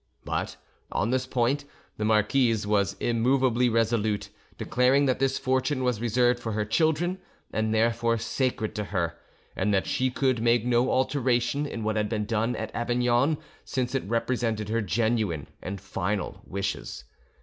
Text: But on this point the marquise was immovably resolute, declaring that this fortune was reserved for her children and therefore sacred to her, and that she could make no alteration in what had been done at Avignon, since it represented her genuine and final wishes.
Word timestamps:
But 0.25 0.57
on 0.91 1.11
this 1.11 1.27
point 1.27 1.63
the 1.97 2.05
marquise 2.05 2.65
was 2.65 2.95
immovably 2.99 3.69
resolute, 3.69 4.29
declaring 4.57 5.05
that 5.05 5.19
this 5.19 5.37
fortune 5.37 5.83
was 5.83 6.01
reserved 6.01 6.39
for 6.39 6.53
her 6.53 6.65
children 6.65 7.19
and 7.53 7.71
therefore 7.71 8.17
sacred 8.17 8.73
to 8.77 8.85
her, 8.85 9.15
and 9.55 9.71
that 9.75 9.85
she 9.85 10.09
could 10.09 10.41
make 10.41 10.65
no 10.65 10.89
alteration 10.89 11.67
in 11.67 11.83
what 11.83 11.97
had 11.97 12.09
been 12.09 12.25
done 12.25 12.55
at 12.55 12.73
Avignon, 12.73 13.37
since 13.63 13.93
it 13.93 14.01
represented 14.05 14.69
her 14.69 14.81
genuine 14.81 15.47
and 15.61 15.79
final 15.79 16.41
wishes. 16.47 17.03